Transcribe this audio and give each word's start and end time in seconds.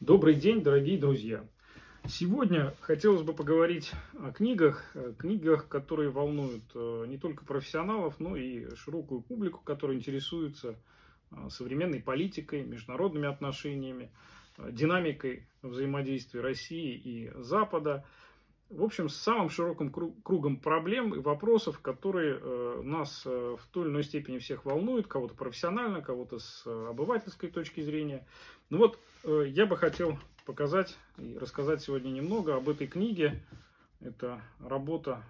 Добрый 0.00 0.34
день, 0.34 0.62
дорогие 0.62 0.98
друзья! 0.98 1.46
Сегодня 2.06 2.74
хотелось 2.80 3.22
бы 3.22 3.32
поговорить 3.32 3.92
о 4.18 4.32
книгах, 4.32 4.94
книгах, 5.18 5.68
которые 5.68 6.10
волнуют 6.10 6.64
э, 6.74 7.04
не 7.06 7.16
только 7.16 7.46
профессионалов, 7.46 8.18
но 8.18 8.36
и 8.36 8.74
широкую 8.74 9.22
публику, 9.22 9.60
которая 9.64 9.96
интересуется 9.96 10.74
э, 11.30 11.48
современной 11.48 12.00
политикой, 12.00 12.64
международными 12.64 13.28
отношениями, 13.28 14.10
э, 14.58 14.72
динамикой 14.72 15.46
взаимодействия 15.62 16.40
России 16.40 16.92
и 16.92 17.32
Запада. 17.36 18.04
В 18.68 18.82
общем, 18.82 19.08
с 19.08 19.16
самым 19.16 19.48
широким 19.48 19.90
кругом 19.90 20.58
проблем 20.58 21.14
и 21.14 21.20
вопросов, 21.20 21.78
которые 21.78 22.82
нас 22.82 23.24
в 23.24 23.60
той 23.70 23.84
или 23.84 23.90
иной 23.90 24.02
степени 24.02 24.38
всех 24.38 24.64
волнуют, 24.64 25.06
кого-то 25.06 25.34
профессионально, 25.34 26.02
кого-то 26.02 26.40
с 26.40 26.66
обывательской 26.66 27.50
точки 27.50 27.82
зрения. 27.82 28.26
Ну 28.70 28.78
вот, 28.78 28.98
я 29.24 29.66
бы 29.66 29.76
хотел 29.76 30.18
показать 30.44 30.96
и 31.16 31.38
рассказать 31.38 31.80
сегодня 31.80 32.10
немного 32.10 32.56
об 32.56 32.68
этой 32.68 32.86
книге. 32.86 33.42
Это 34.00 34.40
работа 34.60 35.22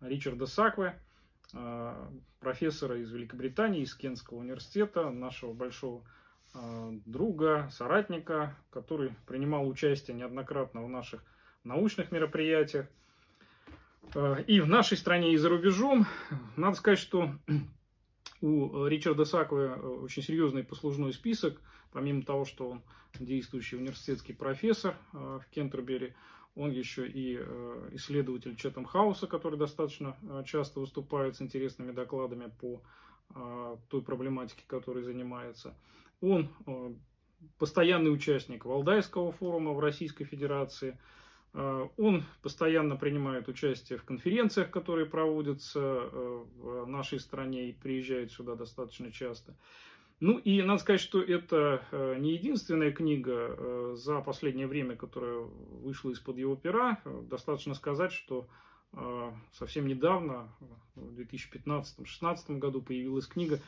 Ричарда 0.00 0.46
Сакве, 0.46 0.96
а, 1.52 2.10
профессора 2.38 3.00
из 3.00 3.10
Великобритании, 3.10 3.82
из 3.82 3.94
Кентского 3.94 4.38
университета, 4.38 5.10
нашего 5.10 5.52
большого 5.52 6.04
а, 6.54 6.92
друга, 7.06 7.68
соратника, 7.72 8.56
который 8.70 9.14
принимал 9.26 9.66
участие 9.66 10.16
неоднократно 10.16 10.84
в 10.84 10.88
наших 10.88 11.22
научных 11.64 12.12
мероприятиях. 12.12 12.86
И 14.46 14.60
в 14.60 14.66
нашей 14.66 14.96
стране, 14.96 15.34
и 15.34 15.36
за 15.36 15.48
рубежом. 15.50 16.06
Надо 16.56 16.76
сказать, 16.76 16.98
что 16.98 17.30
у 18.40 18.86
Ричарда 18.86 19.24
Сакве 19.24 19.72
очень 19.72 20.22
серьезный 20.22 20.62
послужной 20.62 21.12
список– 21.12 21.60
Помимо 21.92 22.22
того, 22.22 22.44
что 22.44 22.70
он 22.70 22.82
действующий 23.18 23.76
университетский 23.76 24.32
профессор 24.32 24.96
э, 25.12 25.40
в 25.42 25.50
Кентербери, 25.50 26.14
он 26.54 26.70
еще 26.70 27.06
и 27.06 27.38
э, 27.40 27.88
исследователь 27.92 28.56
Четом 28.56 28.84
Хауса, 28.84 29.26
который 29.26 29.58
достаточно 29.58 30.16
э, 30.22 30.42
часто 30.46 30.80
выступает 30.80 31.36
с 31.36 31.42
интересными 31.42 31.92
докладами 31.92 32.52
по 32.60 32.82
той 33.88 34.02
проблематике, 34.02 34.64
которой 34.66 35.04
занимается. 35.04 35.76
Он 36.20 36.48
постоянный 37.58 38.12
участник 38.12 38.64
Валдайского 38.64 39.30
форума 39.30 39.72
в 39.72 39.78
Российской 39.78 40.24
Федерации. 40.24 40.98
Он 41.52 42.24
постоянно 42.42 42.96
принимает 42.96 43.46
участие 43.46 44.00
в 44.00 44.04
конференциях, 44.04 44.72
которые 44.72 45.06
проводятся 45.06 45.80
в 45.80 46.86
нашей 46.86 47.20
стране 47.20 47.68
и 47.68 47.72
приезжает 47.72 48.32
сюда 48.32 48.56
достаточно 48.56 49.12
часто. 49.12 49.54
Ну 50.20 50.36
и 50.36 50.60
надо 50.60 50.82
сказать, 50.82 51.00
что 51.00 51.22
это 51.22 51.82
э, 51.90 52.16
не 52.18 52.34
единственная 52.34 52.92
книга 52.92 53.32
э, 53.32 53.94
за 53.96 54.20
последнее 54.20 54.66
время, 54.66 54.94
которая 54.94 55.38
вышла 55.38 56.10
из-под 56.10 56.36
его 56.36 56.56
пера. 56.56 57.00
Достаточно 57.22 57.72
сказать, 57.72 58.12
что 58.12 58.46
э, 58.92 59.32
совсем 59.52 59.86
недавно, 59.86 60.52
в 60.94 61.18
2015-2016 61.18 62.58
году, 62.58 62.82
появилась 62.82 63.26
книга, 63.26 63.60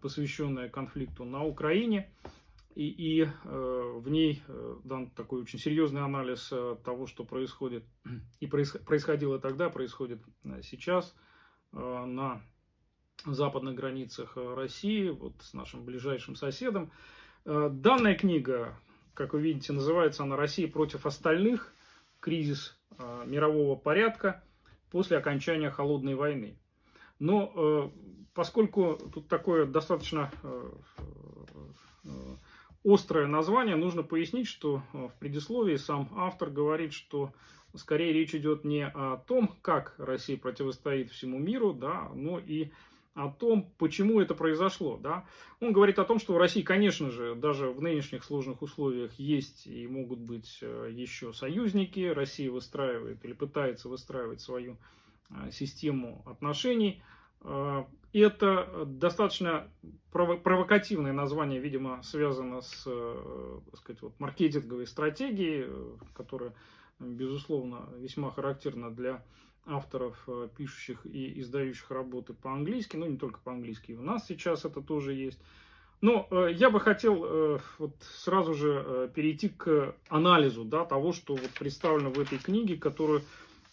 посвященная 0.00 0.68
конфликту 0.68 1.24
на 1.24 1.44
Украине. 1.44 2.08
И, 2.76 2.86
и 2.86 3.28
в 3.44 4.08
ней 4.08 4.40
дан 4.84 5.10
такой 5.10 5.42
очень 5.42 5.58
серьезный 5.58 6.02
анализ 6.02 6.52
того, 6.84 7.08
что 7.08 7.24
происходит 7.24 7.82
и 8.38 8.46
происходило 8.46 9.40
тогда, 9.40 9.68
происходит 9.68 10.20
сейчас 10.62 11.12
на 11.72 12.40
западных 13.24 13.74
границах 13.74 14.32
э, 14.36 14.54
России, 14.54 15.08
вот 15.08 15.34
с 15.40 15.54
нашим 15.54 15.84
ближайшим 15.84 16.36
соседом. 16.36 16.90
Э, 17.44 17.68
данная 17.70 18.14
книга, 18.14 18.78
как 19.14 19.32
вы 19.32 19.40
видите, 19.40 19.72
называется 19.72 20.22
она 20.22 20.36
«Россия 20.36 20.68
против 20.68 21.06
остальных. 21.06 21.72
Кризис 22.20 22.76
э, 22.98 23.24
мирового 23.26 23.76
порядка 23.76 24.42
после 24.90 25.16
окончания 25.16 25.70
холодной 25.70 26.14
войны». 26.14 26.58
Но 27.18 27.92
поскольку 28.32 28.96
тут 29.12 29.26
такое 29.26 29.66
достаточно 29.66 30.30
острое 32.84 33.26
название, 33.26 33.74
нужно 33.74 34.04
пояснить, 34.04 34.46
что 34.46 34.84
в 34.92 35.10
предисловии 35.18 35.74
сам 35.74 36.08
автор 36.14 36.48
говорит, 36.48 36.92
что 36.92 37.32
скорее 37.74 38.12
речь 38.12 38.36
идет 38.36 38.62
не 38.62 38.86
о 38.86 39.16
том, 39.16 39.56
как 39.62 39.96
Россия 39.98 40.38
противостоит 40.38 41.10
всему 41.10 41.40
миру, 41.40 41.72
да, 41.72 42.08
но 42.14 42.38
и 42.38 42.70
том, 43.38 43.72
почему 43.78 44.20
это 44.20 44.34
произошло. 44.34 44.96
Да? 44.96 45.24
Он 45.60 45.72
говорит 45.72 45.98
о 45.98 46.04
том, 46.04 46.18
что 46.18 46.34
в 46.34 46.38
России, 46.38 46.62
конечно 46.62 47.10
же, 47.10 47.34
даже 47.34 47.70
в 47.70 47.82
нынешних 47.82 48.22
сложных 48.22 48.62
условиях 48.62 49.12
есть 49.18 49.66
и 49.66 49.86
могут 49.88 50.20
быть 50.20 50.58
э, 50.62 50.90
еще 50.92 51.32
союзники. 51.32 52.06
Россия 52.06 52.50
выстраивает 52.50 53.24
или 53.24 53.32
пытается 53.32 53.88
выстраивать 53.88 54.40
свою 54.40 54.76
э, 55.30 55.50
систему 55.50 56.22
отношений. 56.26 57.02
Э, 57.40 57.84
это 58.12 58.84
достаточно 58.86 59.68
провокативное 60.12 61.12
название, 61.12 61.60
видимо, 61.60 62.02
связано 62.02 62.62
с 62.62 62.84
так 62.84 63.78
сказать, 63.78 64.00
вот, 64.00 64.18
маркетинговой 64.18 64.86
стратегией, 64.86 65.66
которая, 66.14 66.54
безусловно, 66.98 67.88
весьма 67.98 68.30
характерна 68.30 68.90
для 68.90 69.22
авторов, 69.68 70.16
э, 70.26 70.48
пишущих 70.56 71.06
и 71.06 71.40
издающих 71.40 71.90
работы 71.90 72.32
по-английски, 72.34 72.96
ну 72.96 73.06
не 73.06 73.16
только 73.16 73.40
по-английски, 73.40 73.92
у 73.92 74.02
нас 74.02 74.26
сейчас 74.26 74.64
это 74.64 74.80
тоже 74.80 75.12
есть. 75.12 75.38
Но 76.00 76.28
э, 76.30 76.50
я 76.52 76.70
бы 76.70 76.80
хотел 76.80 77.24
э, 77.24 77.58
вот 77.78 77.92
сразу 78.00 78.54
же 78.54 78.84
э, 78.86 79.08
перейти 79.12 79.48
к 79.48 79.94
анализу 80.08 80.64
да, 80.64 80.84
того, 80.84 81.12
что 81.12 81.34
вот 81.34 81.50
представлено 81.58 82.10
в 82.10 82.20
этой 82.20 82.38
книге, 82.38 82.76
которую, 82.76 83.22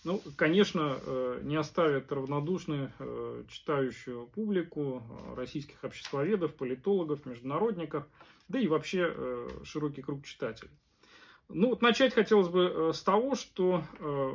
ну, 0.04 0.22
конечно, 0.36 0.98
э, 1.06 1.42
не 1.44 1.56
оставит 1.56 2.12
равнодушной 2.12 2.90
э, 2.98 3.44
читающую 3.48 4.26
публику, 4.28 5.04
э, 5.08 5.36
российских 5.36 5.84
обществоведов, 5.84 6.56
политологов, 6.56 7.26
международников, 7.28 8.08
да 8.48 8.60
и 8.60 8.68
вообще 8.68 9.14
э, 9.16 9.50
широкий 9.64 10.02
круг 10.02 10.26
читателей. 10.26 10.72
Ну, 11.50 11.70
вот 11.70 11.82
начать 11.82 12.14
хотелось 12.14 12.48
бы 12.48 12.64
э, 12.64 12.94
с 12.94 13.02
того, 13.04 13.36
что 13.36 13.84
э, 14.00 14.32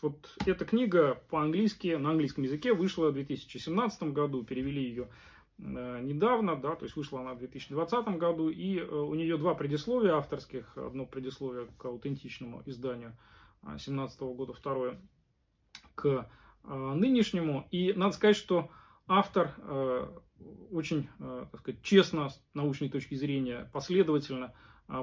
вот 0.00 0.36
эта 0.46 0.64
книга 0.64 1.22
по-английски, 1.28 1.94
на 1.94 2.10
английском 2.10 2.44
языке 2.44 2.72
вышла 2.72 3.10
в 3.10 3.14
2017 3.14 4.02
году, 4.14 4.44
перевели 4.44 4.82
ее 4.82 5.08
э, 5.58 6.00
недавно, 6.02 6.56
да, 6.56 6.74
то 6.74 6.84
есть 6.84 6.96
вышла 6.96 7.20
она 7.20 7.34
в 7.34 7.38
2020 7.38 8.08
году, 8.16 8.48
и 8.48 8.78
э, 8.78 8.82
у 8.82 9.14
нее 9.14 9.36
два 9.36 9.54
предисловия 9.54 10.14
авторских, 10.14 10.76
одно 10.76 11.04
предисловие 11.04 11.66
к 11.76 11.84
аутентичному 11.84 12.62
изданию 12.64 13.16
2017 13.62 14.20
года, 14.20 14.54
второе 14.54 14.98
к 15.94 16.06
э, 16.64 16.74
нынешнему, 16.74 17.66
и 17.70 17.92
надо 17.92 18.14
сказать, 18.14 18.36
что 18.36 18.70
автор 19.06 19.54
э, 19.58 20.08
очень, 20.70 21.08
э, 21.20 21.46
так 21.50 21.60
сказать, 21.60 21.82
честно, 21.82 22.30
с 22.30 22.42
научной 22.54 22.88
точки 22.88 23.14
зрения, 23.14 23.70
последовательно 23.72 24.54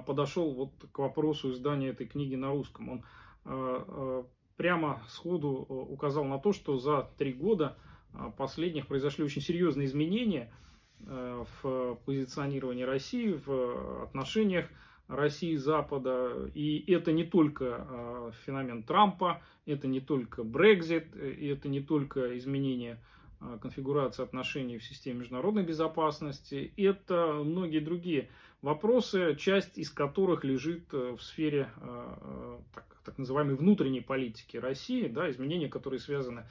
подошел 0.06 0.54
вот 0.54 0.72
к 0.92 1.00
вопросу 1.00 1.52
издания 1.52 1.90
этой 1.90 2.08
книги 2.08 2.36
на 2.36 2.50
русском. 2.50 2.90
Он 2.90 3.06
а, 3.46 3.86
а, 3.88 4.26
прямо 4.58 5.02
сходу 5.08 5.50
указал 5.50 6.26
на 6.26 6.40
то, 6.40 6.54
что 6.54 6.78
за 6.78 7.10
три 7.18 7.34
года 7.34 7.78
последних 8.38 8.88
произошли 8.88 9.24
очень 9.24 9.42
серьезные 9.42 9.88
изменения 9.88 10.54
в 11.00 11.98
позиционировании 12.06 12.84
России, 12.84 13.40
в 13.46 14.04
отношениях 14.04 14.68
России 15.08 15.54
и 15.54 15.58
Запада. 15.58 16.52
И 16.54 16.92
это 16.92 17.12
не 17.12 17.24
только 17.24 18.34
феномен 18.46 18.84
Трампа, 18.84 19.42
это 19.66 19.88
не 19.88 20.00
только 20.00 20.44
Брекзит, 20.44 21.16
это 21.16 21.70
не 21.70 21.80
только 21.80 22.38
изменение 22.38 23.00
конфигурации 23.62 24.24
отношений 24.24 24.78
в 24.78 24.84
системе 24.84 25.20
международной 25.20 25.64
безопасности, 25.64 26.74
это 26.78 27.42
многие 27.44 27.80
другие 27.80 28.30
вопросы, 28.62 29.36
часть 29.36 29.78
из 29.78 29.90
которых 29.90 30.44
лежит 30.44 30.94
э, 30.94 31.16
в 31.18 31.22
сфере 31.22 31.70
э, 31.78 32.16
э, 32.22 32.58
так, 32.74 32.86
так 33.04 33.18
называемой 33.18 33.56
внутренней 33.56 34.02
политики 34.02 34.58
России, 34.58 35.08
да, 35.08 35.30
изменения, 35.30 35.68
которые 35.68 36.00
связаны 36.00 36.46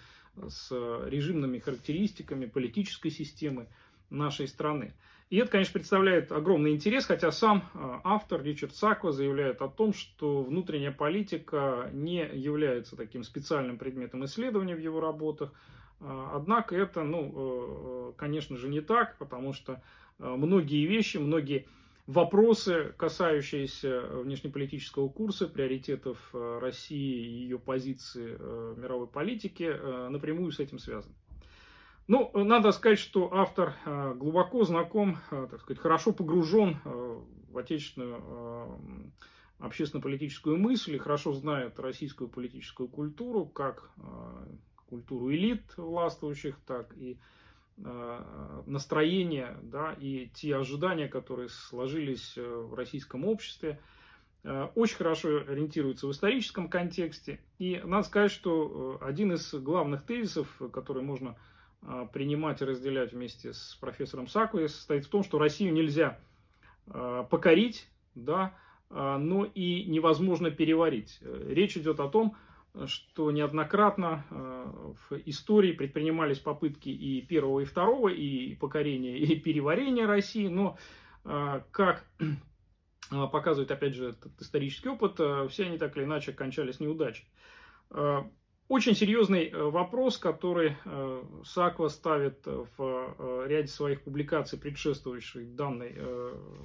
с 0.49 0.71
режимными 1.07 1.59
характеристиками 1.59 2.47
политической 2.47 3.11
системы 3.11 3.67
нашей 4.11 4.49
страны. 4.49 4.95
И 5.29 5.37
это, 5.37 5.51
конечно, 5.51 5.75
представляет 5.75 6.33
огромный 6.33 6.73
интерес, 6.73 7.07
хотя 7.07 7.31
сам 7.31 7.69
автор 8.05 8.43
Ричард 8.43 8.75
Саква 8.75 9.13
заявляет 9.13 9.61
о 9.61 9.69
том, 9.69 9.93
что 9.93 10.43
внутренняя 10.43 10.93
политика 10.93 11.91
не 11.93 12.27
является 12.33 12.97
таким 12.97 13.23
специальным 13.23 13.77
предметом 13.77 14.25
исследования 14.25 14.75
в 14.75 14.81
его 14.81 15.01
работах. 15.01 15.53
Однако 16.01 16.75
это, 16.75 17.03
ну, 17.03 18.15
конечно 18.17 18.57
же, 18.57 18.69
не 18.69 18.81
так, 18.81 19.19
потому 19.19 19.53
что 19.53 19.83
многие 20.19 20.87
вещи, 20.87 21.19
многие 21.19 21.67
вопросы, 22.11 22.93
касающиеся 22.97 24.01
внешнеполитического 24.23 25.09
курса, 25.09 25.47
приоритетов 25.47 26.19
э, 26.33 26.59
России 26.61 27.25
и 27.25 27.43
ее 27.43 27.59
позиции 27.59 28.37
э, 28.39 28.75
мировой 28.77 29.07
политики, 29.07 29.71
э, 29.73 30.09
напрямую 30.11 30.51
с 30.51 30.59
этим 30.59 30.79
связаны. 30.79 31.15
Ну, 32.09 32.33
надо 32.35 32.73
сказать, 32.73 32.99
что 32.99 33.33
автор 33.33 33.75
глубоко 34.17 34.65
знаком, 34.65 35.19
так 35.31 35.61
сказать, 35.61 35.81
хорошо 35.81 36.13
погружен 36.13 36.77
в 36.83 37.57
отечественную 37.57 39.13
общественно-политическую 39.61 40.59
мысль 40.59 40.97
и 40.97 40.99
хорошо 40.99 41.33
знает 41.35 41.79
российскую 41.79 42.29
политическую 42.29 42.89
культуру, 42.89 43.47
как 43.47 43.93
культуру 44.91 45.33
элит 45.33 45.63
властвующих, 45.77 46.57
так 46.67 46.93
и 46.97 47.17
настроения 48.67 49.57
да, 49.63 49.95
и 49.99 50.29
те 50.35 50.55
ожидания, 50.55 51.09
которые 51.09 51.49
сложились 51.49 52.37
в 52.37 52.75
российском 52.75 53.25
обществе– 53.25 53.81
Э, 54.43 54.69
очень 54.75 54.97
хорошо 54.97 55.43
ориентируется 55.49 56.07
в 56.07 56.13
историческом 56.13 56.69
контексте. 56.69 57.41
И 57.59 57.81
надо 57.85 58.07
сказать, 58.07 58.33
что 58.33 58.99
э, 59.01 59.05
один 59.05 59.33
из 59.33 59.53
главных 59.55 60.05
тезисов, 60.05 60.61
который 60.73 61.03
можно 61.03 61.37
э, 61.83 62.07
принимать 62.13 62.63
и 62.63 62.65
разделять 62.65 63.13
вместе 63.13 63.53
с 63.53 63.77
профессором 63.81 64.27
Сакуи, 64.27 64.67
состоит 64.67 65.05
в 65.05 65.09
том, 65.09 65.23
что 65.25 65.39
Россию 65.39 65.73
нельзя 65.73 66.19
покорить, 67.31 67.89
да, 68.17 68.53
но 68.89 69.45
и 69.45 69.85
невозможно 69.85 70.51
переварить. 70.51 71.21
Речь 71.21 71.77
идет 71.77 72.01
о 72.01 72.09
том, 72.09 72.31
что 72.31 72.41
неоднократно 72.75 74.25
в 74.31 75.17
истории 75.27 75.73
предпринимались 75.73 76.39
попытки 76.39 76.89
и 76.89 77.21
первого, 77.23 77.61
и 77.61 77.65
второго, 77.65 78.09
и 78.09 78.55
покорения, 78.55 79.19
и 79.19 79.39
переварения 79.39 80.07
России, 80.07 80.49
но 80.49 80.79
как 81.25 82.07
а, 83.11 83.27
показывает, 83.27 83.71
опять 83.71 83.95
же, 83.95 84.11
этот 84.11 84.41
исторический 84.41 84.89
опыт, 84.89 85.15
все 85.51 85.67
они 85.67 85.79
так 85.79 85.97
или 85.97 86.05
иначе 86.05 86.33
кончались 86.33 86.81
неудачей. 86.81 87.27
Очень 88.71 88.95
серьезный 88.95 89.49
э, 89.49 89.63
вопрос, 89.65 90.17
который 90.17 90.77
э, 90.85 91.23
Саква 91.45 91.89
ставит 91.89 92.47
в 92.47 92.71
э, 92.79 93.47
ряде 93.49 93.67
своих 93.67 94.03
публикаций, 94.03 94.61
предшествующей 94.61 95.45
данной 95.45 95.97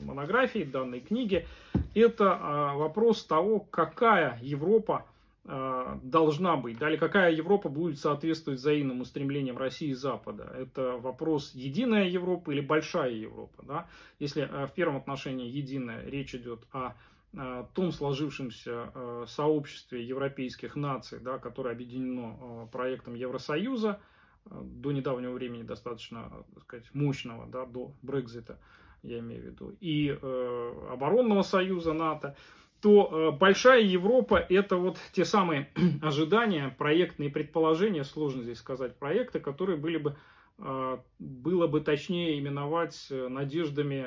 монографии, 0.04 0.60
данной 0.60 1.00
книге, 1.00 1.48
это 1.96 2.74
вопрос 2.76 3.26
того, 3.26 3.60
какая 3.60 4.40
Европа 4.44 5.08
Э, 5.08 5.15
должна 5.46 6.56
быть, 6.56 6.80
да, 6.80 6.90
или 6.90 6.98
какая 6.98 7.32
Европа 7.32 7.70
будет 7.70 8.00
соответствовать 8.00 8.60
взаимным 8.60 9.02
устремлениям 9.02 9.58
России 9.58 9.90
и 9.90 9.94
Запада. 9.94 10.52
Это 10.58 10.98
вопрос 10.98 11.52
единая 11.54 12.08
Европа 12.08 12.50
или 12.50 12.62
большая 12.62 13.12
Европа. 13.12 13.64
Да? 13.64 13.88
Если 14.18 14.42
э, 14.42 14.66
в 14.66 14.72
первом 14.74 14.98
отношении 14.98 15.48
единая, 15.48 16.04
речь 16.10 16.34
идет 16.34 16.66
о 16.72 16.94
э, 17.34 17.66
том 17.76 17.92
сложившемся 17.92 19.26
сообществе 19.28 20.04
европейских 20.04 20.76
наций, 20.76 21.20
да, 21.20 21.38
которое 21.38 21.74
объединено 21.76 22.68
проектом 22.72 23.14
Евросоюза, 23.14 24.00
до 24.46 24.92
недавнего 24.92 25.32
времени 25.32 25.64
достаточно 25.64 26.46
так 26.54 26.64
сказать, 26.64 26.94
мощного, 26.94 27.48
да, 27.48 27.66
до 27.66 27.94
Брекзита, 28.02 28.60
я 29.04 29.20
имею 29.20 29.42
в 29.42 29.46
виду, 29.46 29.76
и 29.80 30.18
э, 30.20 30.88
оборонного 30.92 31.44
союза 31.44 31.94
НАТО, 31.94 32.36
то 32.82 33.10
э, 33.12 33.38
большая 33.38 33.82
Европа 33.82 34.36
это 34.38 34.78
вот 34.78 34.98
те 35.12 35.26
самые 35.26 35.70
ожидания, 36.02 36.74
проектные 36.78 37.30
предположения, 37.30 38.04
сложно 38.04 38.44
здесь 38.44 38.60
сказать 38.60 38.96
проекты, 38.98 39.40
которые 39.40 39.78
были 39.78 39.98
бы, 39.98 40.16
э, 40.60 40.98
было 41.20 41.68
бы 41.68 41.82
точнее 41.82 42.40
именовать 42.40 43.08
э, 43.10 43.28
надеждами 43.28 44.06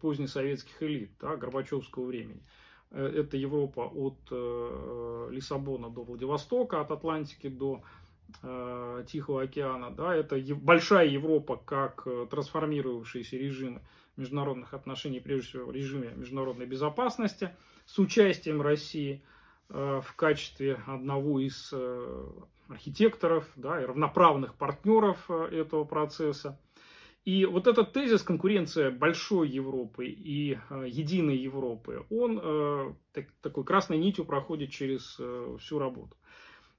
позднесоветских 0.00 0.82
элит, 0.82 1.10
да, 1.20 1.36
Горбачевского 1.36 2.06
времени. 2.06 2.42
Это 2.90 3.36
Европа 3.36 3.80
от 3.80 4.18
Лиссабона 5.32 5.90
до 5.90 6.04
Владивостока, 6.04 6.80
от 6.80 6.92
Атлантики 6.92 7.48
до 7.48 7.82
Тихого 9.08 9.42
океана. 9.42 9.90
Да, 9.90 10.14
это 10.14 10.40
большая 10.54 11.08
Европа 11.08 11.56
как 11.56 12.06
трансформировавшиеся 12.30 13.36
режимы 13.36 13.82
международных 14.16 14.74
отношений, 14.74 15.18
прежде 15.18 15.48
всего 15.48 15.66
в 15.66 15.72
режиме 15.72 16.12
международной 16.14 16.66
безопасности– 16.66 17.50
с 17.86 17.98
участием 17.98 18.62
России 18.62 19.22
э, 19.68 20.00
в 20.02 20.14
качестве 20.16 20.80
одного 20.86 21.40
из 21.40 21.70
э, 21.72 22.26
архитекторов 22.68 23.48
да, 23.56 23.80
и 23.80 23.84
равноправных 23.84 24.54
партнеров 24.54 25.24
э, 25.28 25.48
этого 25.52 25.84
процесса. 25.84 26.58
И 27.24 27.46
вот 27.46 27.66
этот 27.66 27.92
тезис 27.92 28.22
конкуренция 28.22 28.90
большой 28.90 29.48
Европы 29.48 30.06
и 30.06 30.58
единой 30.86 31.38
Европы, 31.38 32.04
он 32.10 32.98
такой 33.40 33.64
красной 33.64 33.96
нитью 33.96 34.26
проходит 34.26 34.70
через 34.70 35.18
всю 35.58 35.78
работу. 35.78 36.14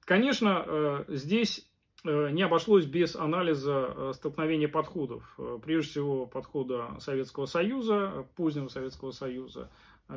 Конечно, 0.02 1.04
здесь 1.08 1.68
не 2.04 2.44
обошлось 2.44 2.86
без 2.86 3.16
анализа 3.16 4.12
столкновения 4.14 4.68
подходов. 4.68 5.36
Прежде 5.64 5.90
всего, 5.90 6.28
подхода 6.28 6.96
Советского 7.00 7.48
Союза, 7.48 8.28
позднего 8.36 8.68
Советского 8.68 9.10
Союза, 9.10 9.72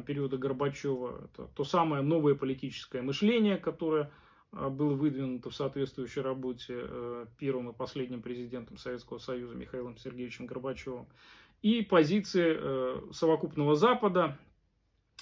периода 0.06 0.36
Горбачева. 0.36 1.24
Это 1.24 1.46
то 1.54 1.64
самое 1.64 2.02
новое 2.02 2.34
политическое 2.34 3.02
мышление, 3.02 3.56
которое 3.56 4.10
а, 4.52 4.68
было 4.70 4.94
выдвинуто 4.94 5.50
в 5.50 5.54
соответствующей 5.54 6.20
работе 6.20 6.74
э, 6.78 7.26
первым 7.38 7.70
и 7.70 7.72
последним 7.72 8.22
президентом 8.22 8.78
Советского 8.78 9.18
Союза 9.18 9.54
Михаилом 9.54 9.96
Сергеевичем 9.96 10.46
Горбачевым. 10.46 11.06
И 11.62 11.82
позиции 11.82 12.56
э, 12.56 13.00
совокупного 13.12 13.74
Запада, 13.74 14.38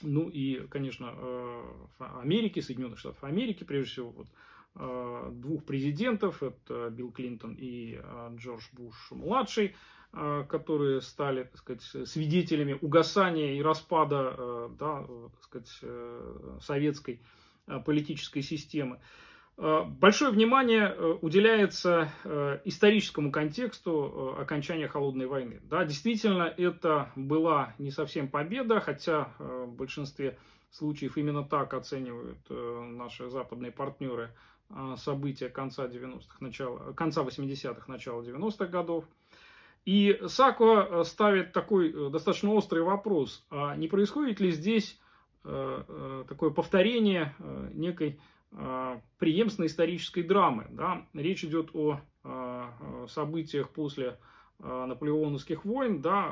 ну 0.03 0.29
и, 0.29 0.67
конечно, 0.69 1.15
э, 1.17 1.63
Америки, 2.21 2.61
Соединенных 2.61 2.99
Штатов 2.99 3.25
Америки, 3.25 3.65
прежде 3.65 3.91
всего, 3.91 4.11
вот, 4.11 4.29
двух 5.41 5.65
президентов, 5.65 6.43
это 6.43 6.91
Билл 6.91 7.11
Клинтон 7.11 7.57
и 7.59 7.99
Джордж 8.37 8.65
Буш-младший, 8.73 9.69
Э, 9.69 9.73
которые 10.13 11.03
стали, 11.03 11.45
так 11.45 11.59
сказать, 11.59 11.83
свидетелями 12.09 12.79
угасания 12.81 13.59
и 13.59 13.63
распада, 13.63 14.35
э, 14.37 14.69
да, 14.79 15.01
так 15.03 15.43
сказать, 15.43 15.79
э, 15.83 16.59
советской 16.63 17.21
политической 17.85 18.43
системы. 18.43 19.01
Большое 19.57 20.31
внимание 20.31 20.95
уделяется 21.21 22.13
историческому 22.65 23.33
контексту 23.33 24.37
окончания 24.39 24.87
Холодной 24.87 25.27
войны. 25.27 25.61
Да, 25.65 25.85
действительно, 25.85 26.43
это 26.43 27.11
была 27.17 27.75
не 27.79 27.91
совсем 27.91 28.29
победа, 28.29 28.79
хотя 28.81 29.35
в 29.39 29.73
большинстве 29.73 30.39
случаев 30.71 31.17
именно 31.17 31.43
так 31.43 31.75
оценивают 31.75 32.39
наши 32.51 33.29
западные 33.31 33.73
партнеры 33.73 34.31
события 34.97 35.49
конца 35.49 35.87
90-х, 35.87 36.37
начала, 36.41 36.93
конца 36.93 37.23
80-х, 37.23 37.85
начала 37.89 38.23
90-х 38.23 38.67
годов. 38.67 39.05
И 39.87 40.21
Саква 40.27 40.89
э, 40.91 41.05
ставит 41.05 41.53
такой 41.53 41.93
э, 41.93 42.11
достаточно 42.11 42.53
острый 42.53 42.83
вопрос, 42.83 43.47
а 43.51 43.77
не 43.77 43.87
происходит 43.87 44.41
ли 44.41 44.51
здесь 44.51 45.01
э, 45.45 46.25
такое 46.29 46.51
повторение 46.51 47.35
некой 47.73 48.21
преемственной 49.19 49.67
исторической 49.67 50.23
драмы. 50.23 50.67
Да? 50.71 51.07
Речь 51.13 51.45
идет 51.45 51.71
о 51.75 52.01
событиях 53.09 53.69
после 53.71 54.19
наполеоновских 54.61 55.65
войн, 55.65 56.01
да, 56.01 56.29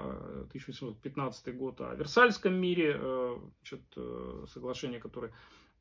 1815 0.48 1.54
год, 1.54 1.80
о 1.82 1.94
Версальском 1.96 2.54
мире, 2.54 2.98
значит, 3.58 3.82
соглашение, 4.48 5.00
которое 5.00 5.32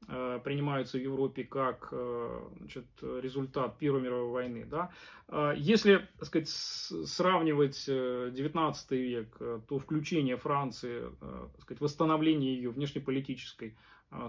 принимаются 0.08 0.98
в 0.98 1.02
Европе 1.02 1.44
как 1.44 1.90
э, 1.92 2.40
значит, 2.60 2.86
результат 3.02 3.78
Первой 3.78 4.02
мировой 4.02 4.32
войны. 4.32 4.66
Да? 4.70 4.92
Э, 5.30 5.54
если 5.56 6.08
так 6.20 6.28
сказать, 6.28 6.50
сравнивать 6.50 7.86
19 7.86 8.92
век, 8.92 9.38
то 9.68 9.80
включение 9.80 10.38
Франции, 10.38 11.04
так 11.20 11.62
сказать, 11.62 11.82
восстановление 11.82 12.56
ее 12.56 12.72
внешнеполитической 12.72 13.76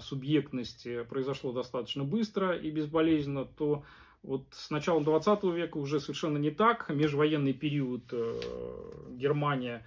субъектности 0.00 1.02
произошло 1.02 1.52
достаточно 1.52 2.04
быстро 2.04 2.56
и 2.56 2.70
безболезненно, 2.70 3.44
то 3.44 3.84
вот 4.22 4.46
с 4.52 4.70
началом 4.70 5.04
20 5.04 5.44
века 5.44 5.76
уже 5.76 6.00
совершенно 6.00 6.38
не 6.38 6.50
так. 6.50 6.88
Межвоенный 6.88 7.52
период 7.52 8.02
Германия 9.10 9.84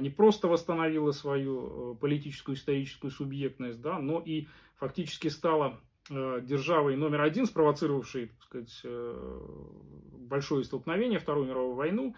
не 0.00 0.10
просто 0.10 0.48
восстановила 0.48 1.12
свою 1.12 1.94
политическую 2.00 2.56
историческую 2.56 3.12
субъектность, 3.12 3.80
да, 3.80 4.00
но 4.00 4.20
и 4.20 4.48
фактически 4.76 5.28
стала 5.28 5.80
э, 6.10 6.40
державой 6.42 6.96
номер 6.96 7.22
один, 7.22 7.46
спровоцировавшей 7.46 8.28
так 8.28 8.42
сказать, 8.42 8.80
э, 8.84 9.40
большое 10.12 10.64
столкновение, 10.64 11.18
Вторую 11.18 11.46
мировую 11.48 11.74
войну. 11.74 12.14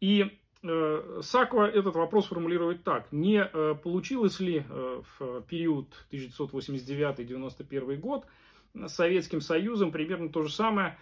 И 0.00 0.38
э, 0.62 1.20
Саква 1.22 1.68
этот 1.68 1.94
вопрос 1.94 2.26
формулирует 2.26 2.84
так. 2.84 3.10
Не 3.12 3.44
получилось 3.82 4.40
ли 4.40 4.64
в 4.68 5.42
период 5.42 6.06
1989-91 6.10 7.96
год 7.96 8.26
с 8.74 8.88
Советским 8.88 9.40
Союзом 9.40 9.92
примерно 9.92 10.28
то 10.28 10.42
же 10.42 10.50
самое, 10.52 10.98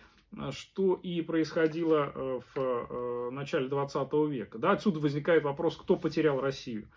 что 0.50 0.94
и 0.94 1.22
происходило 1.22 2.42
в 2.54 3.30
начале 3.30 3.68
20 3.68 4.12
века. 4.28 4.58
Да, 4.58 4.72
отсюда 4.72 5.00
возникает 5.00 5.42
вопрос, 5.44 5.76
кто 5.76 5.96
потерял 5.96 6.40
Россию. 6.40 6.88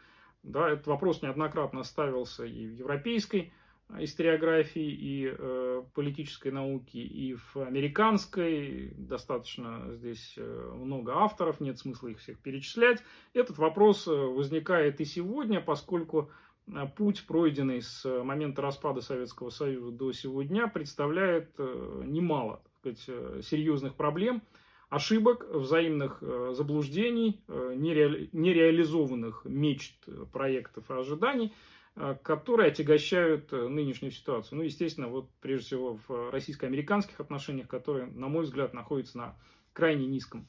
Да, 0.44 0.70
этот 0.70 0.88
вопрос 0.88 1.22
неоднократно 1.22 1.84
ставился 1.84 2.46
и 2.46 2.68
в 2.68 2.74
европейской 2.74 3.53
историографии 4.00 4.89
и 4.89 5.36
э, 5.38 5.83
политической 5.93 6.51
науки, 6.51 6.98
и 6.98 7.36
в 7.36 7.57
американской. 7.57 8.93
Достаточно 8.98 9.86
здесь 9.91 10.36
э, 10.38 10.71
много 10.75 11.13
авторов, 11.15 11.60
нет 11.60 11.77
смысла 11.77 12.10
их 12.10 12.19
всех 12.19 12.39
перечислять. 12.39 13.03
Этот 13.33 13.57
вопрос 13.57 14.07
э, 14.07 14.12
возникает 14.12 15.01
и 15.01 15.05
сегодня, 15.05 15.62
поскольку 15.62 16.31
путь, 16.95 17.25
пройденный 17.27 17.81
с 17.81 18.05
момента 18.24 18.62
распада 18.62 19.01
Советского 19.01 19.50
Союза 19.50 19.91
до 19.91 20.12
сегодня, 20.13 20.67
представляет 20.67 21.57
немало 21.57 22.62
сказать, 22.79 23.00
серьезных 23.43 23.95
проблем, 23.95 24.43
ошибок, 24.89 25.48
взаимных 25.50 26.21
заблуждений, 26.51 27.43
нереализованных 27.48 29.41
мечт, 29.45 30.07
проектов 30.31 30.89
и 30.89 30.93
ожиданий– 30.93 31.51
Э, 31.63 31.80
которые 32.24 32.69
отягощают 32.69 33.51
э, 33.51 33.67
нынешнюю 33.67 34.12
ситуацию. 34.12 34.57
Ну, 34.57 34.63
естественно, 34.63 35.07
вот 35.07 35.29
прежде 35.41 35.65
всего 35.65 36.00
в 36.07 36.31
российско-американских 36.31 37.19
отношениях, 37.19 37.67
которые, 37.67 38.05
на 38.05 38.27
мой 38.27 38.45
взгляд, 38.45 38.74
находятся 38.74 39.17
на 39.17 39.38
крайне 39.74 40.07
низком 40.07 40.48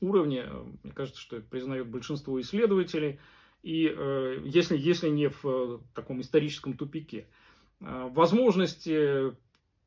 уровне. 0.00 0.44
Э, 0.46 0.64
мне 0.82 0.92
кажется, 0.92 1.20
что 1.20 1.36
это 1.36 1.46
признает 1.46 1.86
большинство 1.88 2.40
исследователей. 2.40 3.20
И 3.62 3.84
если, 4.44 4.76
если 4.76 5.08
не 5.08 5.30
в 5.30 5.80
таком 5.94 6.20
историческом 6.20 6.76
тупике, 6.76 7.26
возможности 7.80 9.32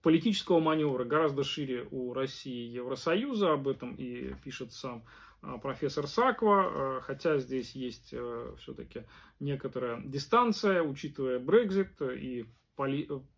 политического 0.02 0.60
маневра 0.60 1.04
гораздо 1.04 1.44
шире 1.44 1.88
у 1.92 2.14
России 2.14 2.70
и 2.70 2.74
Евросоюза, 2.74 3.54
об 3.54 3.68
этом 3.68 3.94
и 3.94 4.34
пишет 4.44 4.74
сам 4.74 5.04
а, 5.04 5.27
профессор 5.62 6.08
Саква, 6.08 6.98
а, 6.98 7.02
хотя 7.02 7.38
здесь 7.38 7.76
есть 7.76 8.10
э, 8.12 8.54
все-таки 8.60 9.04
некоторая 9.40 10.02
дистанция, 10.02 10.82
учитывая 10.82 11.40
Брекзит 11.40 12.02
и 12.02 12.46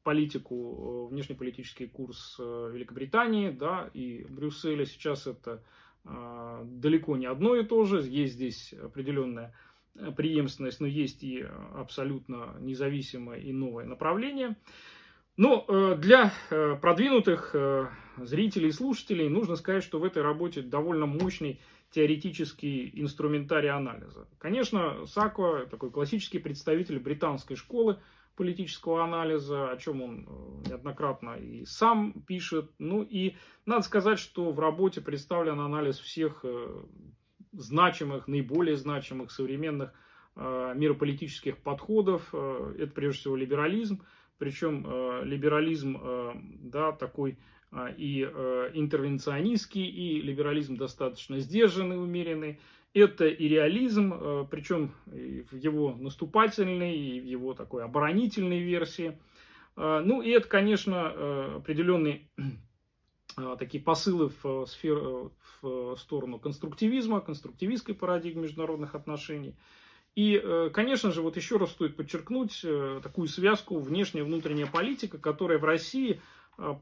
политику, 0.04 1.08
э, 1.10 1.14
внешнеполитический 1.14 1.88
курс 1.88 2.38
э, 2.40 2.72
Великобритании 2.74 3.52
да, 3.52 3.90
и 3.94 4.26
Брюсселя. 4.30 4.86
Сейчас 4.86 5.28
это 5.28 5.64
далеко 6.06 7.18
не 7.18 7.26
одно 7.26 7.56
и 7.56 7.66
то 7.66 7.84
же. 7.84 8.02
Есть 8.02 8.36
здесь 8.36 8.74
определенная 8.74 9.54
преемственность, 10.16 10.80
но 10.80 10.88
есть 10.88 11.24
и 11.24 11.46
абсолютно 11.76 12.56
независимое 12.62 13.38
и 13.40 13.52
новое 13.52 13.86
направление. 13.86 14.56
Но 15.36 15.66
для 15.98 16.34
продвинутых 16.50 17.54
зрителей 18.18 18.70
и 18.70 18.72
слушателей 18.72 19.28
нужно 19.28 19.58
сказать, 19.58 19.84
что 19.84 20.00
в 20.00 20.06
этой 20.06 20.24
работе 20.24 20.62
довольно 20.62 21.06
мощный 21.06 21.60
теоретический 21.92 22.92
инструментарий 22.94 23.70
анализа. 23.70 24.28
Конечно, 24.38 25.06
Саква 25.08 25.66
такой 25.66 25.92
классический 25.92 26.40
представитель 26.40 27.00
британской 27.00 27.56
школы 27.56 28.00
политического 28.36 29.04
анализа, 29.04 29.70
о 29.70 29.78
чем 29.78 30.02
он 30.02 30.26
э, 30.26 30.70
неоднократно 30.70 31.36
и 31.36 31.66
сам 31.66 32.14
пишет. 32.26 32.72
Ну 32.80 33.02
и 33.04 33.36
надо 33.66 33.82
сказать, 33.82 34.18
что 34.18 34.52
в 34.52 34.60
работе 34.60 35.02
представлен 35.02 35.60
анализ 35.60 36.00
всех 36.00 36.40
э, 36.44 36.84
значимых, 37.52 38.28
наиболее 38.30 38.78
значимых 38.78 39.32
современных 39.32 39.92
э, 40.38 40.74
мирополитических 40.74 41.58
подходов. 41.58 42.34
Это 42.34 42.92
прежде 42.94 43.20
всего 43.20 43.36
либерализм, 43.36 44.04
причем 44.38 44.86
либерализм 45.26 46.00
да, 46.62 46.94
такой 46.94 47.38
и 47.98 48.28
э, 48.28 48.72
интервенционистский, 48.74 49.86
и 49.86 50.22
либерализм 50.22 50.76
достаточно 50.76 51.40
сдержанный, 51.40 52.02
умеренный. 52.02 52.60
Это 52.94 53.28
и 53.28 53.48
реализм, 53.48 54.14
э, 54.14 54.48
причем 54.50 54.92
в 55.06 55.56
его 55.56 55.96
наступательной, 55.96 56.98
и 56.98 57.20
в 57.20 57.26
его 57.26 57.54
такой 57.54 57.84
оборонительной 57.84 58.60
версии. 58.60 59.20
А, 59.76 60.02
ну 60.02 60.22
и 60.24 60.30
это, 60.32 60.48
конечно, 60.48 61.14
э, 61.14 61.56
определенные 61.58 62.28
а, 63.38 63.56
такие 63.56 63.84
посылы 63.84 64.32
в, 64.42 64.66
сферу, 64.66 65.32
в 65.62 65.96
сторону 65.98 66.40
конструктивизма, 66.40 67.22
конструктивистской 67.22 67.94
парадигмы 67.94 68.44
международных 68.44 68.96
отношений. 68.96 69.56
И, 70.16 70.44
конечно 70.74 71.12
же, 71.12 71.22
вот 71.22 71.38
еще 71.38 71.58
раз 71.58 71.70
стоит 71.70 71.96
подчеркнуть 71.96 72.66
такую 73.04 73.28
связку 73.28 73.80
внешняя 73.80 74.22
и 74.22 74.26
внутренняя 74.26 74.66
политика, 74.66 75.20
которая 75.20 75.60
в 75.60 75.64
России– 75.64 76.20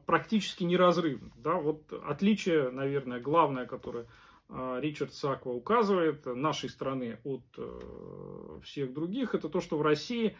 практически 0.06 0.64
неразрывно. 0.64 1.30
Да? 1.36 1.54
Вот 1.54 1.92
отличие, 1.92 2.70
наверное, 2.70 3.20
главное, 3.20 3.66
которое 3.66 4.06
э, 4.48 4.78
Ричард 4.80 5.14
Саква 5.14 5.50
указывает 5.50 6.26
нашей 6.26 6.68
страны 6.68 7.18
от 7.24 7.44
э, 7.56 8.60
всех 8.64 8.92
других, 8.92 9.34
это 9.34 9.48
то, 9.48 9.60
что 9.60 9.78
в 9.78 9.82
России 9.82 10.36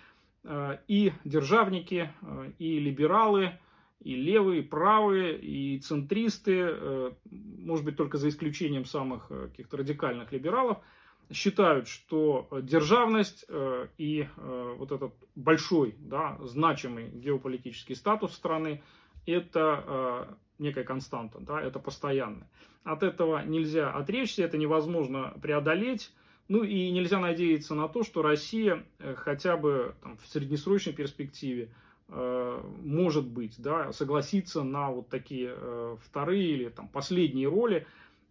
и 0.87 1.13
державники, 1.25 2.11
и 2.59 2.79
либералы, 2.79 3.59
и 4.01 4.15
левые, 4.15 4.61
и 4.61 4.65
правые, 4.65 5.37
и 5.37 5.81
центристы, 5.81 7.13
может 7.29 7.85
быть, 7.85 7.97
только 7.97 8.19
за 8.19 8.29
исключением 8.29 8.85
самых 8.85 9.29
каких-то 9.29 9.79
радикальных 9.79 10.31
либералов, 10.31 10.79
считают, 11.33 11.89
что 11.89 12.49
державность 12.63 13.47
и 13.99 14.29
вот 14.37 14.93
этот 14.93 15.13
большой, 15.35 15.97
да, 15.99 16.39
значимый 16.45 17.11
геополитический 17.11 17.97
статус 17.97 18.33
страны– 18.33 18.81
это 19.27 19.85
э, 19.87 20.35
некая 20.59 20.85
константа, 20.85 21.39
да, 21.41 21.61
это 21.61 21.79
постоянно. 21.79 22.47
От 22.85 23.03
этого 23.03 23.45
нельзя 23.45 23.91
отречься, 23.91 24.43
это 24.43 24.57
невозможно 24.57 25.35
преодолеть. 25.43 26.13
Ну 26.49 26.63
и 26.63 26.91
нельзя 26.91 27.21
надеяться 27.21 27.75
на 27.75 27.89
то, 27.89 28.03
что 28.03 28.23
Россия 28.23 28.83
э, 28.99 29.15
хотя 29.15 29.57
бы 29.57 29.95
там, 30.03 30.17
в 30.17 30.27
среднесрочной 30.27 30.95
перспективе 30.95 31.71
э, 32.09 32.63
может 32.83 33.27
быть, 33.27 33.57
да, 33.59 33.93
согласится 33.93 34.63
на 34.63 34.91
вот 34.91 35.09
такие 35.11 35.55
э, 35.55 35.97
вторые 36.03 36.49
или 36.49 36.69
там, 36.71 36.89
последние 36.89 37.49
роли 37.49 37.87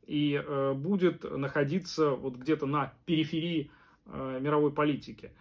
и 0.08 0.42
э, 0.44 0.74
будет 0.74 1.24
находиться 1.24 2.12
вот 2.12 2.36
где-то 2.38 2.66
на 2.66 2.94
периферии 3.06 3.70
э, 4.06 4.40
мировой 4.42 4.72
политики. 4.72 5.32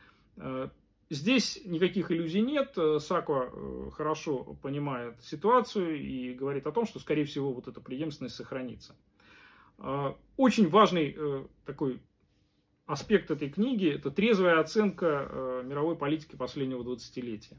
Э, 1.08 1.14
Здесь 1.14 1.60
никаких 1.64 2.10
иллюзий 2.10 2.40
нет. 2.40 2.76
Саква 2.98 3.50
э, 3.52 3.90
хорошо 3.92 4.56
понимает 4.62 5.22
ситуацию 5.22 6.00
и 6.00 6.34
говорит 6.34 6.66
о 6.66 6.72
том, 6.72 6.84
что, 6.84 6.98
скорее 6.98 7.24
всего, 7.24 7.52
вот 7.52 7.68
эта 7.68 7.80
преемственность 7.80 8.34
сохранится. 8.34 8.96
А, 9.78 10.16
очень 10.36 10.68
важный 10.68 11.14
э, 11.16 11.44
такой 11.64 12.00
аспект 12.86 13.30
этой 13.30 13.50
книги– 13.50 13.88
это 13.94 14.10
трезвая 14.10 14.58
оценка 14.58 15.28
э, 15.30 15.62
мировой 15.64 15.96
политики 15.96 16.34
последнего 16.34 16.82
20-летия. 16.82 17.56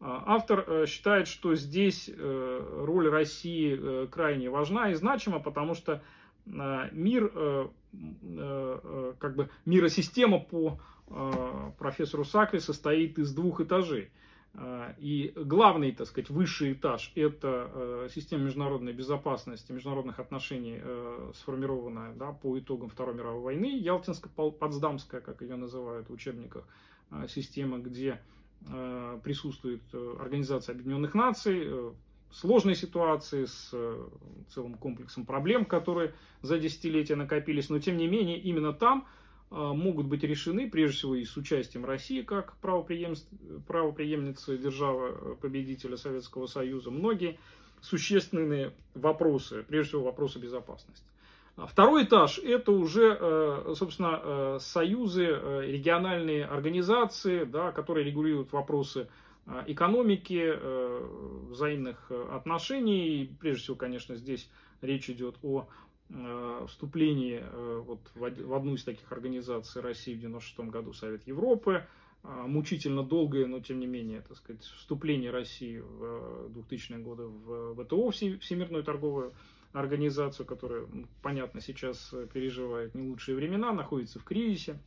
А, 0.00 0.24
автор 0.26 0.86
считает, 0.86 1.28
что 1.28 1.54
здесь 1.56 2.08
роль 2.18 3.10
России 3.10 4.06
крайне 4.06 4.48
важна 4.48 4.92
и 4.92 4.94
значима, 4.94 5.40
потому 5.40 5.74
что 5.74 6.02
мир, 6.46 7.30
как 9.18 9.36
бы 9.36 9.50
миросистема 9.66 10.38
по 10.38 10.80
Э, 10.80 10.97
профессору 11.78 12.24
Сакри 12.24 12.58
состоит 12.58 13.18
из 13.18 13.32
двух 13.32 13.60
этажей. 13.60 14.10
Э, 14.54 14.94
и 14.98 15.32
главный, 15.36 15.92
так 15.92 16.06
сказать, 16.06 16.30
высший 16.30 16.72
этаж– 16.72 17.12
это 17.14 17.70
э, 17.72 18.08
система 18.14 18.44
международной 18.44 18.92
безопасности, 18.92 19.72
международных 19.72 20.18
отношений, 20.18 20.80
сформированная 21.34 22.14
да, 22.14 22.32
по 22.32 22.58
итогам 22.58 22.88
Второй 22.88 23.14
мировой 23.14 23.40
войны, 23.40 23.80
Ялтинско-Потсдамская, 23.80 25.20
как 25.20 25.42
ее 25.42 25.56
называют 25.56 26.08
в 26.08 26.12
учебниках, 26.12 26.64
система, 27.28 27.78
где 27.78 28.20
присутствует 29.22 29.82
Организация 30.20 30.74
Объединенных 30.74 31.14
Наций, 31.14 31.68
сложной 32.30 32.74
ситуации 32.74 33.44
с 33.44 33.72
целым 34.52 34.74
комплексом 34.74 35.24
проблем, 35.24 35.64
которые 35.64 36.12
за 36.42 36.58
десятилетия 36.58 37.14
накопились, 37.14 37.70
но 37.70 37.78
тем 37.78 37.96
не 37.96 38.08
менее 38.08 38.38
именно 38.38 38.72
там– 38.72 39.06
могут 39.50 40.06
быть 40.06 40.22
решены, 40.24 40.68
прежде 40.68 40.98
всего 40.98 41.14
и 41.14 41.24
с 41.24 41.36
участием 41.36 41.84
России, 41.84 42.22
как 42.22 42.56
правоприемницы 42.58 44.58
державы-победителя 44.58 45.94
э, 45.94 45.96
Советского 45.96 46.46
Союза, 46.46 46.90
многие 46.90 47.38
существенные 47.80 48.74
вопросы, 48.94 49.64
прежде 49.66 49.90
всего 49.90 50.04
вопросы 50.04 50.38
безопасности. 50.38 51.04
А 51.56 51.66
второй 51.66 52.04
этаж– 52.04 52.38
это 52.44 52.72
уже, 52.72 53.16
э, 53.18 53.74
собственно, 53.74 54.20
э, 54.22 54.58
союзы, 54.60 55.26
региональные 55.66 56.44
организации, 56.44 57.44
да, 57.44 57.72
которые 57.72 58.04
регулируют 58.04 58.52
вопросы 58.52 59.08
экономики, 59.66 60.52
взаимных 61.50 62.12
отношений. 62.30 63.34
прежде 63.40 63.62
всего, 63.62 63.76
конечно, 63.76 64.14
здесь 64.14 64.46
речь 64.82 65.08
идет 65.08 65.36
о 65.42 65.66
вступлении 66.66 67.42
э, 67.42 67.82
вот 67.84 68.00
в 68.14 68.54
одну 68.54 68.74
из 68.74 68.84
таких 68.84 69.10
организаций 69.12 69.82
России 69.82 70.14
в 70.14 70.20
96 70.20 70.60
году 70.70 70.92
Совет 70.92 71.26
Европы, 71.26 71.84
э, 72.22 72.28
мучительно 72.46 73.02
долгое, 73.02 73.46
но 73.46 73.60
тем 73.60 73.78
не 73.78 73.86
менее, 73.86 74.22
так 74.22 74.36
сказать, 74.38 74.62
вступление 74.62 75.30
России 75.30 75.78
в 75.78 76.48
2000-е 76.48 76.98
годы 76.98 77.24
в 77.24 77.84
ВТО, 77.84 78.10
Всемирную 78.10 78.84
торговую 78.84 79.34
организацию, 79.72 80.46
которая, 80.46 80.86
понятно, 81.22 81.60
сейчас 81.60 82.14
переживает 82.32 82.94
не 82.94 83.02
лучшие 83.02 83.36
времена, 83.36 83.72
находится 83.72 84.18
в 84.18 84.24
кризисе. 84.24 84.78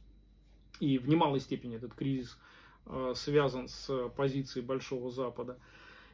И 0.79 0.97
в 0.97 1.07
немалой 1.07 1.39
степени 1.39 1.75
этот 1.75 1.93
кризис 1.93 2.39
связан 3.13 3.67
с 3.67 4.09
позицией 4.17 4.65
Большого 4.65 5.11
Запада. 5.11 5.59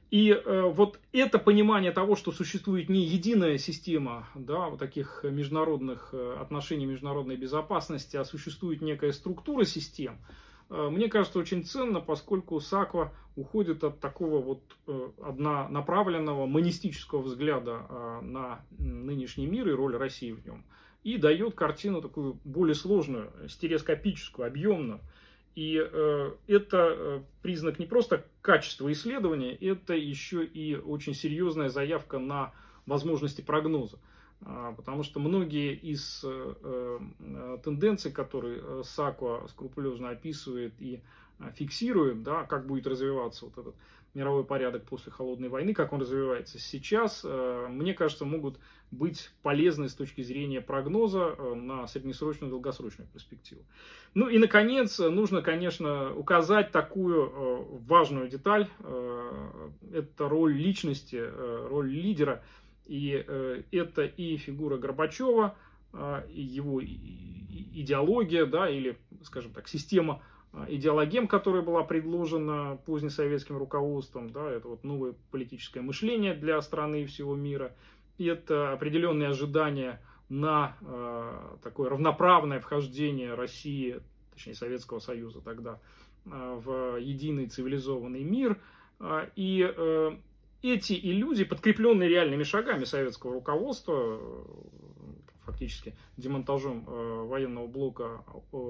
И 0.09 0.31
э, 0.31 0.61
вот 0.61 0.99
это 1.11 1.37
понимание 1.37 1.91
того, 1.91 2.15
что 2.15 2.31
существует 2.31 2.87
не 2.87 3.01
единая 3.01 3.57
система 3.57 4.27
да, 4.35 4.69
вот 4.69 4.79
таких 4.79 5.21
международных 5.23 6.09
э, 6.13 6.37
отношений, 6.39 6.85
международной 6.85 7.35
безопасности, 7.35 8.15
а 8.15 8.23
существует 8.23 8.81
некая 8.81 9.11
структура 9.11 9.65
систем, 9.65 10.17
мне 10.69 11.07
кажется, 11.07 11.39
очень 11.39 11.63
ценно, 11.63 12.01
поскольку 12.01 12.59
Саква 12.59 13.13
уходит 13.37 13.85
от 13.85 14.01
такого 14.01 14.41
вот 14.41 14.61
однонаправленного 15.23 16.45
монистического 16.45 17.21
взгляда 17.21 18.19
на 18.21 18.65
нынешний 18.77 19.45
мир 19.45 19.69
и 19.69 19.71
роль 19.71 19.95
России 19.95 20.33
в 20.33 20.45
нем. 20.45 20.65
И 21.05 21.17
дает 21.17 21.55
картину 21.55 22.01
такую 22.01 22.37
более 22.43 22.75
сложную, 22.75 23.31
стереоскопическую, 23.47 24.45
объемную. 24.45 24.99
И 25.57 25.75
э, 25.83 26.31
это 26.45 26.77
э, 26.77 27.21
признак 27.41 27.79
не 27.79 27.87
просто 27.87 28.23
качества 28.43 28.91
исследования, 28.91 29.55
это 29.55 29.95
еще 29.95 30.45
и 30.45 30.75
очень 30.75 31.15
серьезная 31.15 31.69
заявка 31.69 32.19
на 32.19 32.53
возможности 32.85 33.41
прогноза. 33.41 33.97
А, 34.41 34.73
потому 34.73 35.01
что 35.01 35.19
многие 35.19 35.73
из 35.73 36.23
э, 36.23 36.99
тенденций, 37.63 38.11
которые 38.11 38.83
Саква 38.83 39.47
скрупулезно 39.47 40.11
описывает 40.11 40.75
и 40.77 41.01
фиксирует, 41.55 42.23
да, 42.23 42.43
как 42.43 42.65
будет 42.67 42.87
развиваться 42.87 43.45
вот 43.45 43.57
этот 43.57 43.75
мировой 44.13 44.43
порядок 44.43 44.83
после 44.83 45.11
холодной 45.11 45.49
войны, 45.49 45.73
как 45.73 45.93
он 45.93 46.01
развивается 46.01 46.57
сейчас, 46.57 47.23
мне 47.23 47.93
кажется, 47.93 48.25
могут 48.25 48.57
быть 48.89 49.29
полезны 49.43 49.89
с 49.89 49.93
точки 49.93 50.21
зрения 50.21 50.59
прогноза 50.59 51.35
на 51.55 51.85
среднесрочную 51.85 52.49
и 52.49 52.51
долгосрочную 52.51 53.07
перспективу. 53.07 53.61
Ну 54.15 54.27
и, 54.27 54.39
наконец, 54.39 54.97
нужно, 54.97 55.43
конечно, 55.43 56.15
указать 56.15 56.71
такую 56.71 57.79
важную 57.85 58.27
деталь. 58.27 58.67
Это 58.79 60.29
роль 60.29 60.53
личности, 60.53 61.21
роль 61.69 61.91
лидера– 61.91 62.43
и 62.87 63.23
э, 63.27 63.63
это 63.71 64.05
и 64.05 64.37
фигура 64.37 64.77
Горбачева, 64.77 65.55
э, 65.93 66.23
и 66.33 66.41
его 66.41 66.81
идеология, 66.83 68.45
да, 68.45 68.69
или, 68.69 68.97
скажем 69.23 69.51
так, 69.51 69.67
система 69.67 70.21
э, 70.21 70.36
идеологем, 70.67 71.27
которая 71.27 71.61
была 71.61 71.83
предложена 71.83 72.77
позднесоветским 72.85 73.57
руководством, 73.57 74.29
да, 74.29 74.49
это 74.49 74.67
вот 74.67 74.83
новое 74.83 75.13
политическое 75.31 75.81
мышление 75.81 76.33
для 76.33 76.61
страны 76.61 77.03
и 77.03 77.05
всего 77.05 77.35
мира, 77.35 77.75
и 78.17 78.25
это 78.25 78.71
определенные 78.73 79.29
ожидания 79.29 80.01
на 80.29 80.75
э, 80.81 81.57
такое 81.63 81.89
равноправное 81.89 82.59
вхождение 82.59 83.33
России, 83.33 84.01
точнее 84.33 84.55
Советского 84.55 84.99
Союза 84.99 85.41
тогда, 85.41 85.79
э, 86.25 86.59
в 86.63 86.97
единый 86.97 87.47
цивилизованный 87.47 88.23
мир, 88.23 88.59
э, 88.99 89.29
и 89.35 89.65
э, 89.65 90.17
эти 90.61 90.93
иллюзии, 90.93 91.43
подкрепленные 91.43 92.09
реальными 92.09 92.43
шагами 92.43 92.83
советского 92.83 93.33
руководства, 93.33 94.19
э, 94.19 94.43
фактически 95.47 95.95
демонтажом 96.17 96.85
э, 96.87 97.23
военного 97.25 97.67
блока 97.67 98.23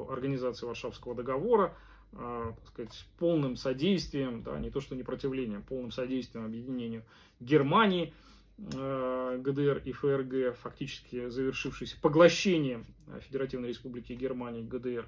организации 0.10 0.66
Варшавского 0.66 1.16
договора, 1.16 1.74
э, 2.14 2.54
так 2.56 2.68
сказать, 2.68 3.06
полным 3.20 3.56
содействием, 3.58 4.44
да, 4.44 4.58
не 4.60 4.70
то 4.70 4.80
что 4.80 4.96
непротивлением, 4.96 5.64
полным 5.64 5.92
содействием 5.92 6.46
объединению 6.46 7.04
Германии, 7.40 8.14
ГДР 8.58 9.84
и 9.86 9.92
ФРГ, 9.92 10.58
фактически 10.58 11.30
завершившийся 11.30 11.96
поглощением 12.02 12.86
Федеративной 13.28 13.70
Республики 13.70 14.14
Германии 14.14 14.64
ГДР, 14.64 15.08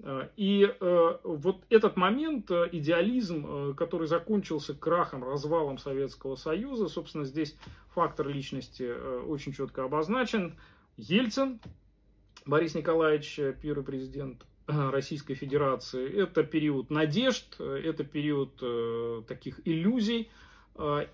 Э, 0.00 0.28
и 0.36 0.68
э, 0.80 1.16
вот 1.24 1.64
этот 1.70 1.96
момент, 1.96 2.50
э, 2.50 2.68
идеализм, 2.72 3.74
который 3.74 4.06
закончился 4.06 4.74
крахом, 4.74 5.24
развалом 5.24 5.78
Советского 5.78 6.36
Союза, 6.36 6.88
собственно, 6.88 7.24
здесь 7.24 7.56
фактор 7.94 8.28
личности 8.28 8.92
очень 9.26 9.52
четко 9.52 9.84
обозначен. 9.84 10.54
Ельцин, 10.98 11.60
Борис 12.44 12.74
Николаевич, 12.74 13.40
первый 13.62 13.84
президент 13.84 14.44
Российской 14.66 15.34
Федерации, 15.34 16.06
это 16.22 16.42
период 16.42 16.90
надежд, 16.90 17.58
это 17.58 18.04
период 18.04 19.26
таких 19.26 19.66
иллюзий, 19.66 20.30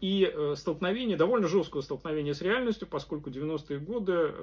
и 0.00 0.53
столкновение, 0.57 1.17
довольно 1.17 1.47
жесткого 1.47 1.81
столкновения 1.81 2.35
с 2.35 2.43
реальностью, 2.43 2.89
поскольку 2.89 3.30
90-е 3.30 3.78
годы 3.78 4.35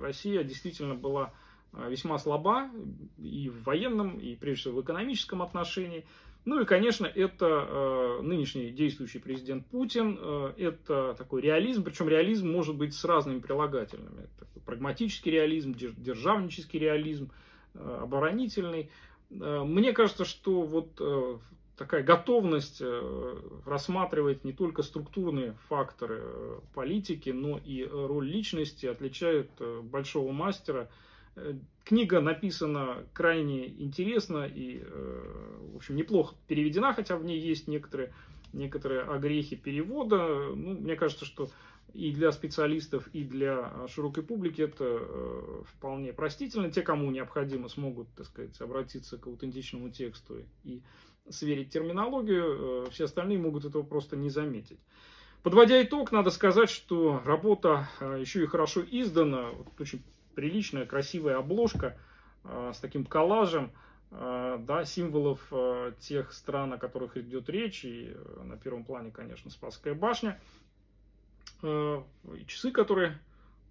Россия 0.00 0.44
действительно 0.44 0.94
была 0.94 1.32
Э, 1.76 1.88
весьма 1.90 2.18
слаба 2.18 2.70
и 3.18 3.50
в 3.50 3.64
военном, 3.64 4.18
и 4.18 4.34
прежде 4.34 4.62
всего 4.62 4.80
в 4.80 4.82
экономическом 4.82 5.42
отношении. 5.42 6.06
Ну 6.46 6.60
и, 6.60 6.64
конечно, 6.64 7.06
это 7.06 7.46
э, 7.68 8.22
нынешний 8.22 8.70
действующий 8.70 9.18
президент 9.18 9.66
Путин, 9.66 10.16
э, 10.18 10.52
это 10.58 11.14
такой 11.18 11.42
реализм, 11.42 11.82
причем 11.82 12.08
реализм 12.08 12.48
может 12.48 12.76
быть 12.76 12.94
с 12.94 13.04
разными 13.04 13.40
прилагательными. 13.40 14.28
Такой 14.38 14.62
прагматический 14.62 15.32
реализм, 15.32 15.74
державнический 15.74 16.78
реализм, 16.78 17.32
э, 17.74 17.98
оборонительный. 18.02 18.90
Э, 19.30 19.64
мне 19.64 19.92
кажется, 19.92 20.24
что 20.24 20.62
вот 20.62 20.92
э, 21.00 21.38
такая 21.76 22.04
готовность 22.04 22.78
э, 22.80 23.36
рассматривать 23.66 24.44
не 24.44 24.52
только 24.52 24.84
структурные 24.84 25.56
факторы 25.68 26.20
э, 26.22 26.60
политики, 26.74 27.30
но 27.30 27.58
и 27.58 27.84
роль 27.84 28.28
личности 28.28 28.86
отличает 28.86 29.50
большого 29.82 30.30
мастера– 30.30 30.88
Э, 30.98 31.15
книга 31.84 32.20
написана 32.20 33.06
крайне 33.12 33.68
интересно 33.68 34.46
и, 34.46 34.80
э, 34.82 35.58
в 35.72 35.76
общем, 35.76 35.96
неплохо 35.96 36.34
переведена, 36.46 36.92
хотя 36.92 37.16
в 37.16 37.24
ней 37.24 37.38
есть 37.38 37.68
некоторые, 37.68 38.12
некоторые 38.52 39.02
огрехи 39.02 39.56
перевода. 39.56 40.16
Ну, 40.54 40.74
мне 40.80 40.96
кажется, 40.96 41.24
что 41.24 41.48
и 41.94 42.10
для 42.10 42.32
специалистов, 42.32 43.08
и 43.12 43.24
для 43.24 43.86
широкой 43.88 44.24
публики 44.24 44.62
это 44.62 44.84
э, 44.84 45.62
вполне 45.66 46.12
простительно. 46.12 46.70
Те, 46.70 46.82
кому 46.82 47.10
необходимо, 47.10 47.68
смогут, 47.68 48.08
так 48.16 48.26
сказать, 48.26 48.60
обратиться 48.60 49.16
к 49.16 49.26
аутентичному 49.26 49.90
тексту 49.90 50.42
и 50.64 50.82
сверить 51.28 51.70
терминологию. 51.70 52.86
Все 52.90 53.04
остальные 53.04 53.38
могут 53.38 53.64
этого 53.64 53.82
просто 53.82 54.16
не 54.16 54.30
заметить. 54.30 54.78
Подводя 55.42 55.80
итог, 55.82 56.10
надо 56.10 56.30
сказать, 56.30 56.70
что 56.70 57.22
работа 57.24 57.88
еще 58.00 58.42
и 58.42 58.46
хорошо 58.46 58.82
издана. 58.82 59.50
Очень 59.78 60.02
приличная, 60.36 60.86
красивая 60.86 61.38
обложка 61.38 61.96
э, 62.44 62.72
с 62.72 62.78
таким 62.78 63.04
коллажем 63.04 63.72
э, 64.12 64.58
да, 64.60 64.84
символов 64.84 65.44
э, 65.50 65.92
тех 65.98 66.32
стран, 66.32 66.74
о 66.74 66.78
которых 66.78 67.16
идет 67.16 67.48
речь. 67.48 67.84
И 67.84 68.14
на 68.44 68.56
первом 68.56 68.84
плане, 68.84 69.10
конечно, 69.10 69.50
Спасская 69.50 69.94
башня. 69.94 70.40
И 71.62 72.44
часы, 72.46 72.70
которые 72.70 73.18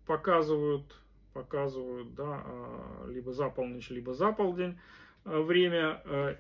показывают, 0.07 0.99
показывают 1.33 2.15
да, 2.15 2.43
либо 3.07 3.31
за 3.31 3.49
полночь, 3.49 3.91
либо 3.91 4.13
за 4.15 4.31
полдень 4.31 4.79
время. 5.23 6.39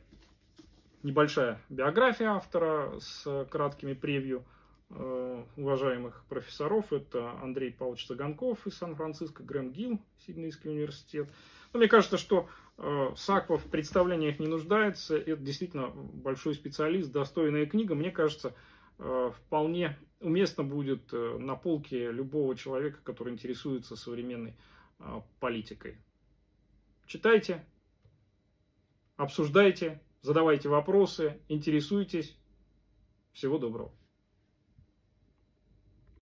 Небольшая 1.03 1.61
биография 1.69 2.31
автора 2.31 2.99
с 2.99 3.45
краткими 3.51 3.93
превью– 3.93 4.43
уважаемых 4.89 6.23
профессоров. 6.29 6.93
Это 6.93 7.31
Андрей 7.41 7.71
Павлович 7.71 8.05
Саганков 8.05 8.65
из 8.67 8.77
Сан-Франциско, 8.77 9.43
Грэм 9.43 9.71
Гилл, 9.71 9.99
Сиднейский 10.25 10.69
университет. 10.69 11.29
Но 11.73 11.79
мне 11.79 11.87
кажется, 11.87 12.17
что 12.17 12.47
э, 12.77 13.09
Саква 13.15 13.57
в 13.57 13.65
представлениях 13.65 14.39
не 14.39 14.47
нуждается. 14.47 15.17
Это 15.17 15.41
действительно 15.41 15.89
большой 15.89 16.53
специалист, 16.53 17.11
достойная 17.11 17.65
книга. 17.65 17.95
Мне 17.95 18.11
кажется, 18.11 18.53
э, 18.99 19.31
вполне 19.35 19.97
уместно 20.19 20.63
будет 20.63 21.11
на 21.11 21.55
полке 21.55 22.11
любого 22.11 22.55
человека, 22.55 22.99
который 23.03 23.33
интересуется 23.33 23.95
современной 23.95 24.55
политикой. 25.39 25.97
Читайте, 27.05 27.65
обсуждайте, 29.17 30.01
задавайте 30.21 30.69
вопросы, 30.69 31.39
интересуйтесь. 31.49 32.35
Всего 33.33 33.57
доброго. 33.57 33.91